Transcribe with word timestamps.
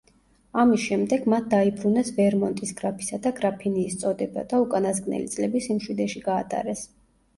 ამის 0.61 0.85
შემდეგ 0.85 1.25
მათ 1.33 1.43
დაიბრუნეს 1.51 2.09
ვერმონტის 2.15 2.73
გრაფისა 2.81 3.19
და 3.27 3.35
გრაფინიის 3.43 3.99
წოდება 4.05 4.47
და 4.55 4.63
უკანასკნელი 4.65 5.33
წლები 5.37 5.63
სიმშვიდეში 5.67 6.25
გაატარეს. 6.31 6.83